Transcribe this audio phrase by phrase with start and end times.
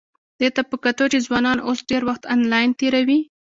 [0.39, 3.19] دې ته په کتو چې ځوانان اوس ډېر وخت انلاین تېروي،